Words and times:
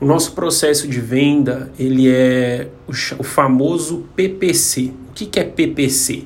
O 0.00 0.06
nosso 0.06 0.32
processo 0.32 0.88
de 0.88 0.98
venda 0.98 1.70
ele 1.78 2.08
é 2.08 2.68
o, 2.88 2.92
o 3.18 3.22
famoso 3.22 4.06
PPC. 4.16 4.92
O 5.10 5.12
que, 5.12 5.26
que 5.26 5.38
é 5.38 5.44
PPC? 5.44 6.24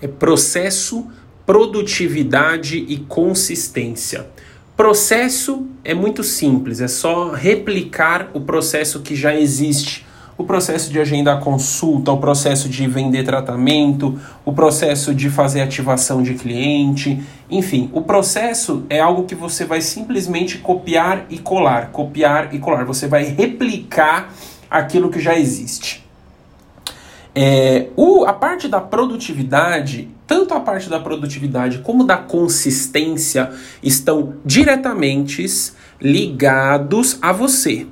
É 0.00 0.08
processo, 0.08 1.06
produtividade 1.44 2.78
e 2.78 2.96
consistência. 2.96 4.26
Processo 4.74 5.66
é 5.84 5.92
muito 5.92 6.24
simples, 6.24 6.80
é 6.80 6.88
só 6.88 7.32
replicar 7.32 8.30
o 8.32 8.40
processo 8.40 9.00
que 9.00 9.14
já 9.14 9.38
existe 9.38 10.06
o 10.40 10.44
processo 10.44 10.90
de 10.90 10.98
agendar 10.98 11.40
consulta, 11.40 12.10
o 12.10 12.16
processo 12.16 12.68
de 12.68 12.86
vender 12.86 13.24
tratamento, 13.24 14.18
o 14.42 14.52
processo 14.52 15.14
de 15.14 15.28
fazer 15.28 15.60
ativação 15.60 16.22
de 16.22 16.34
cliente, 16.34 17.22
enfim, 17.50 17.90
o 17.92 18.00
processo 18.00 18.84
é 18.88 18.98
algo 18.98 19.24
que 19.24 19.34
você 19.34 19.66
vai 19.66 19.82
simplesmente 19.82 20.56
copiar 20.56 21.26
e 21.28 21.38
colar, 21.38 21.90
copiar 21.90 22.54
e 22.54 22.58
colar. 22.58 22.86
Você 22.86 23.06
vai 23.06 23.24
replicar 23.24 24.32
aquilo 24.70 25.10
que 25.10 25.20
já 25.20 25.38
existe. 25.38 26.08
É, 27.34 27.88
o, 27.94 28.24
a 28.24 28.32
parte 28.32 28.66
da 28.66 28.80
produtividade, 28.80 30.08
tanto 30.26 30.54
a 30.54 30.60
parte 30.60 30.88
da 30.88 30.98
produtividade 30.98 31.78
como 31.80 32.02
da 32.02 32.16
consistência, 32.16 33.50
estão 33.82 34.36
diretamente 34.44 35.44
ligados 36.00 37.18
a 37.20 37.30
você. 37.30 37.86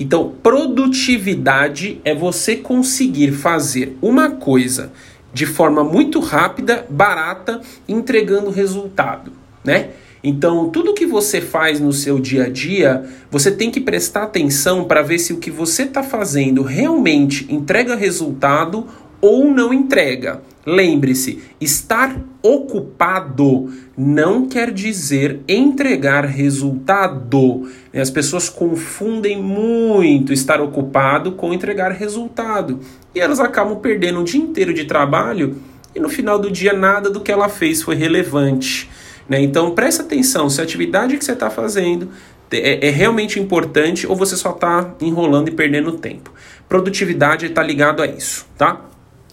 Então, 0.00 0.32
produtividade 0.42 2.00
é 2.02 2.14
você 2.14 2.56
conseguir 2.56 3.32
fazer 3.32 3.98
uma 4.00 4.30
coisa 4.30 4.90
de 5.32 5.44
forma 5.44 5.84
muito 5.84 6.18
rápida, 6.20 6.86
barata, 6.88 7.60
entregando 7.86 8.48
resultado, 8.48 9.30
né? 9.62 9.90
Então, 10.24 10.70
tudo 10.70 10.94
que 10.94 11.06
você 11.06 11.40
faz 11.40 11.80
no 11.80 11.92
seu 11.92 12.18
dia 12.18 12.44
a 12.44 12.48
dia, 12.48 13.04
você 13.30 13.50
tem 13.50 13.70
que 13.70 13.80
prestar 13.80 14.24
atenção 14.24 14.84
para 14.84 15.02
ver 15.02 15.18
se 15.18 15.32
o 15.32 15.38
que 15.38 15.50
você 15.50 15.82
está 15.82 16.02
fazendo 16.02 16.62
realmente 16.62 17.46
entrega 17.52 17.94
resultado 17.94 18.86
ou 19.20 19.44
não 19.44 19.72
entrega. 19.72 20.40
Lembre-se, 20.64 21.42
estar 21.60 22.20
ocupado 22.42 23.72
não 23.96 24.46
quer 24.46 24.70
dizer 24.70 25.40
entregar 25.48 26.24
resultado. 26.24 27.68
As 27.94 28.10
pessoas 28.10 28.48
confundem 28.48 29.42
muito 29.42 30.32
estar 30.32 30.60
ocupado 30.60 31.32
com 31.32 31.52
entregar 31.52 31.92
resultado. 31.92 32.80
E 33.14 33.20
elas 33.20 33.40
acabam 33.40 33.78
perdendo 33.78 34.20
um 34.20 34.24
dia 34.24 34.40
inteiro 34.40 34.74
de 34.74 34.84
trabalho 34.84 35.56
e 35.94 35.98
no 35.98 36.08
final 36.08 36.38
do 36.38 36.50
dia 36.50 36.72
nada 36.72 37.10
do 37.10 37.20
que 37.20 37.32
ela 37.32 37.48
fez 37.48 37.82
foi 37.82 37.94
relevante. 37.94 38.88
Né? 39.28 39.40
Então 39.40 39.74
preste 39.74 40.02
atenção 40.02 40.50
se 40.50 40.60
a 40.60 40.64
atividade 40.64 41.16
que 41.16 41.24
você 41.24 41.32
está 41.32 41.48
fazendo 41.48 42.10
é, 42.50 42.88
é, 42.88 42.90
realmente 42.90 43.38
importante 43.38 44.06
ou 44.06 44.16
você 44.16 44.36
só 44.36 44.50
está 44.50 44.94
enrolando 45.00 45.48
e 45.48 45.52
perdendo 45.52 45.92
tempo. 45.92 46.32
Produtividade 46.68 47.46
está 47.46 47.62
ligado 47.62 48.02
a 48.02 48.06
isso, 48.06 48.46
tá? 48.58 48.89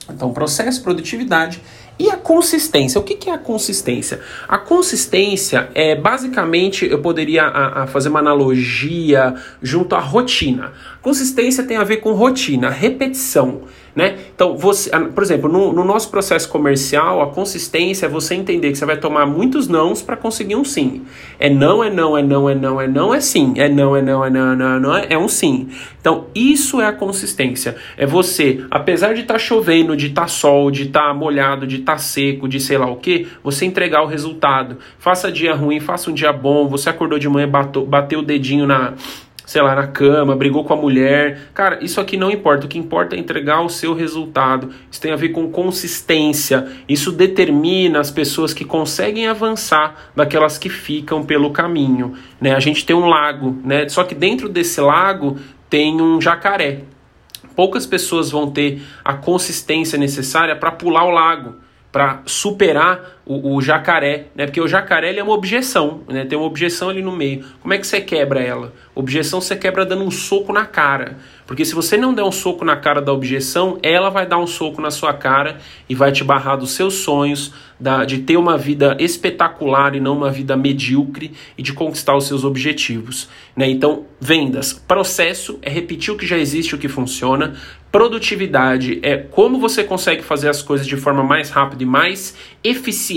Então, 0.10 0.32
processo, 0.32 0.82
produtividade 0.82 1.62
e 2.00 2.10
a 2.10 2.18
consistência. 2.18 3.00
O 3.00 3.04
que, 3.04 3.16
que 3.16 3.30
é 3.30 3.34
a 3.34 3.38
consistência? 3.38 4.20
A 4.48 4.58
consistência 4.58 5.70
é 5.74 5.96
basicamente, 5.96 6.86
eu 6.86 7.00
poderia 7.00 7.44
a, 7.44 7.84
a 7.84 7.88
fazer 7.88 8.10
uma 8.10 8.20
analogia 8.20 9.36
junto 9.62 9.96
à 9.96 10.00
rotina. 10.00 10.74
Consistência 11.02 11.64
tem 11.64 11.78
a 11.78 11.84
ver 11.84 11.98
com 11.98 12.14
rotina, 12.14 12.70
repetição. 12.70 13.64
Né? 13.98 14.16
Então, 14.36 14.56
você, 14.56 14.92
por 14.92 15.24
exemplo, 15.24 15.52
no, 15.52 15.74
no, 15.74 15.84
nosso 15.84 16.12
processo 16.12 16.48
comercial, 16.50 17.20
a 17.20 17.32
consistência 17.32 18.06
é 18.06 18.10
você 18.10 18.36
entender 18.36 18.70
que 18.70 18.78
você 18.78 18.86
vai 18.86 18.98
tomar 18.98 19.26
muitos 19.26 19.68
nãos 19.68 20.04
para 20.04 20.16
conseguir 20.16 20.56
um 20.56 20.64
sim. 20.64 21.02
É 21.40 21.50
não, 21.50 21.84
é 21.84 21.90
não, 21.90 22.16
é 22.16 22.22
não, 22.22 22.48
é 22.48 22.54
não, 22.54 22.80
é 22.80 22.88
não, 22.88 23.12
é 23.12 23.20
sim. 23.20 23.56
É 23.58 23.68
não, 23.68 23.98
é 23.98 24.02
não, 24.04 24.24
é 24.24 24.30
não, 24.30 24.52
é 24.52 24.56
não, 24.56 24.76
é 24.76 24.80
não, 24.80 24.96
é, 24.96 25.08
é 25.10 25.18
um 25.18 25.28
sim. 25.28 25.70
Então, 26.00 26.28
isso 26.36 26.80
é 26.80 26.86
a 26.86 26.94
consistência. 26.94 27.76
É 27.98 28.06
você, 28.06 28.64
apesar 28.70 29.16
de 29.16 29.22
estar 29.22 29.34
tá 29.34 29.40
chovendo, 29.40 29.98
de 29.98 30.10
estar 30.10 30.22
tá 30.22 30.28
sol, 30.28 30.70
de 30.70 30.84
estar 30.84 31.08
tá 31.08 31.14
molhado, 31.16 31.66
de 31.66 31.78
estar 31.78 31.94
tá 31.94 31.98
seco, 31.98 32.48
de 32.48 32.60
sei 32.60 32.78
lá 32.78 32.86
o 32.86 32.98
que, 32.98 33.28
você 33.44 33.66
entregar 33.66 34.04
o 34.04 34.06
resultado. 34.06 34.78
Faça 35.00 35.32
dia 35.32 35.56
ruim, 35.56 35.80
faça 35.80 36.12
um 36.12 36.14
dia 36.14 36.32
bom. 36.32 36.68
Você 36.68 36.88
acordou 36.88 37.18
de 37.18 37.28
manhã, 37.28 37.50
bateu, 37.50 37.84
bateu 37.84 38.20
o 38.20 38.24
dedinho 38.24 38.68
na 38.68 38.94
sei 39.48 39.62
lá, 39.62 39.74
na 39.74 39.88
cama, 39.88 40.36
brigou 40.36 40.66
com 40.66 40.74
a 40.74 40.76
mulher. 40.76 41.50
Cara, 41.54 41.80
isso 41.82 42.02
aqui 42.02 42.18
não 42.18 42.30
importa. 42.30 42.66
O 42.66 42.70
que 42.70 42.78
importa 42.78 43.16
é 43.16 43.20
entregar 43.20 43.62
o 43.62 43.70
seu 43.70 43.94
resultado. 43.94 44.72
Isso 44.92 45.00
tem 45.00 45.14
a 45.14 45.16
ver 45.16 45.30
com 45.30 45.50
consistência. 45.50 46.68
Isso 46.88 47.14
determina 47.14 48.02
as 48.02 48.12
pessoas 48.12 48.54
que 48.54 48.66
conseguem 48.66 49.26
avançar 49.26 50.12
daquelas 50.14 50.58
que 50.58 50.68
ficam 50.68 51.24
pelo 51.24 51.52
caminho. 51.52 52.14
Né? 52.42 52.54
A 52.54 52.60
gente 52.60 52.86
tem 52.86 52.94
um 52.94 53.08
lago, 53.08 53.58
né? 53.64 53.88
Só 53.88 54.04
que 54.04 54.14
dentro 54.14 54.50
desse 54.50 54.82
lago 54.82 55.38
tem 55.70 56.02
um 56.02 56.20
jacaré. 56.20 56.82
Poucas 57.56 57.86
pessoas 57.86 58.30
vão 58.30 58.52
ter 58.52 58.82
a 59.04 59.14
consistência 59.14 59.98
necessária 59.98 60.58
para 60.58 60.72
pular 60.72 61.06
o 61.06 61.10
lago 61.10 61.56
para 61.98 62.22
superar 62.26 63.17
o, 63.28 63.56
o, 63.56 63.62
jacaré, 63.62 64.28
né? 64.34 64.46
Porque 64.46 64.62
o 64.62 64.68
jacaré 64.68 65.10
ele 65.10 65.20
é 65.20 65.24
uma 65.24 65.34
objeção, 65.34 66.02
né? 66.08 66.26
Tem 66.26 66.38
uma 66.38 66.48
objeção 66.48 66.90
ali 66.90 67.02
no 67.02 67.12
meio. 67.12 67.44
Como 67.60 67.74
é 67.74 67.78
que 67.78 67.86
você 67.86 68.00
quebra 68.00 68.42
ela? 68.42 68.74
Objeção 68.96 69.42
você 69.42 69.56
quebra 69.56 69.86
dando 69.86 70.04
um 70.04 70.12
soco 70.12 70.54
na 70.54 70.66
cara. 70.66 71.18
Porque 71.46 71.64
se 71.64 71.74
você 71.74 71.96
não 71.98 72.14
der 72.14 72.24
um 72.24 72.32
soco 72.32 72.66
na 72.66 72.76
cara 72.76 73.02
da 73.02 73.14
objeção, 73.14 73.78
ela 73.82 74.10
vai 74.10 74.26
dar 74.26 74.38
um 74.38 74.48
soco 74.48 74.82
na 74.82 74.92
sua 74.92 75.14
cara 75.14 75.58
e 75.88 75.96
vai 75.96 76.12
te 76.12 76.24
barrar 76.24 76.58
dos 76.58 76.72
seus 76.72 76.96
sonhos, 76.96 77.54
da, 77.80 78.04
de 78.04 78.20
ter 78.20 78.38
uma 78.38 78.58
vida 78.58 78.98
espetacular 79.00 79.96
e 79.96 80.00
não 80.00 80.18
uma 80.18 80.32
vida 80.32 80.58
medíocre 80.58 81.32
e 81.58 81.62
de 81.62 81.74
conquistar 81.74 82.18
os 82.18 82.26
seus 82.26 82.44
objetivos. 82.44 83.30
Né? 83.56 83.70
Então, 83.70 84.06
vendas. 84.20 84.74
Processo 84.74 85.58
é 85.62 85.70
repetir 85.70 86.14
o 86.14 86.18
que 86.18 86.26
já 86.26 86.38
existe, 86.38 86.76
o 86.76 86.78
que 86.78 86.90
funciona. 86.90 87.54
Produtividade 87.92 89.00
é 89.02 89.16
como 89.16 89.60
você 89.60 89.84
consegue 89.84 90.24
fazer 90.24 90.50
as 90.50 90.62
coisas 90.62 90.86
de 90.86 90.98
forma 90.98 91.24
mais 91.24 91.50
rápida 91.50 91.84
e 91.84 91.86
mais 91.86 92.36
eficiente 92.64 93.17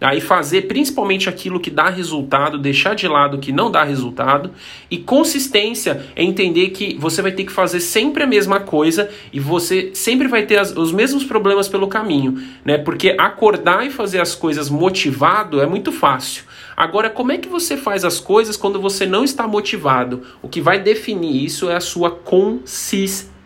Aí 0.00 0.20
fazer 0.20 0.62
principalmente 0.62 1.28
aquilo 1.28 1.60
que 1.60 1.70
dá 1.70 1.90
resultado, 1.90 2.56
deixar 2.56 2.94
de 2.94 3.06
lado 3.06 3.36
o 3.36 3.40
que 3.40 3.52
não 3.52 3.70
dá 3.70 3.84
resultado. 3.84 4.50
E 4.90 4.96
consistência 4.96 6.06
é 6.16 6.24
entender 6.24 6.70
que 6.70 6.96
você 6.98 7.20
vai 7.20 7.32
ter 7.32 7.44
que 7.44 7.52
fazer 7.52 7.80
sempre 7.80 8.22
a 8.22 8.26
mesma 8.26 8.60
coisa 8.60 9.10
e 9.30 9.38
você 9.38 9.90
sempre 9.92 10.26
vai 10.26 10.46
ter 10.46 10.58
as, 10.58 10.74
os 10.74 10.90
mesmos 10.90 11.24
problemas 11.24 11.68
pelo 11.68 11.86
caminho, 11.86 12.42
né? 12.64 12.78
Porque 12.78 13.14
acordar 13.18 13.86
e 13.86 13.90
fazer 13.90 14.20
as 14.20 14.34
coisas 14.34 14.70
motivado 14.70 15.60
é 15.60 15.66
muito 15.66 15.92
fácil. 15.92 16.44
Agora, 16.74 17.10
como 17.10 17.32
é 17.32 17.36
que 17.36 17.48
você 17.48 17.76
faz 17.76 18.02
as 18.02 18.18
coisas 18.18 18.56
quando 18.56 18.80
você 18.80 19.04
não 19.04 19.22
está 19.22 19.46
motivado? 19.46 20.22
O 20.40 20.48
que 20.48 20.62
vai 20.62 20.80
definir 20.80 21.44
isso 21.44 21.68
é 21.68 21.76
a 21.76 21.80
sua 21.80 22.10
consistência. 22.10 23.39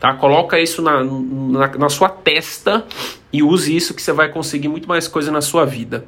Tá? 0.00 0.14
Coloca 0.14 0.58
isso 0.58 0.82
na, 0.82 1.02
na, 1.02 1.68
na 1.78 1.88
sua 1.88 2.08
testa 2.08 2.84
e 3.32 3.42
use 3.42 3.74
isso 3.74 3.94
que 3.94 4.02
você 4.02 4.12
vai 4.12 4.28
conseguir 4.28 4.68
muito 4.68 4.88
mais 4.88 5.08
coisa 5.08 5.32
na 5.32 5.40
sua 5.40 5.64
vida. 5.64 6.06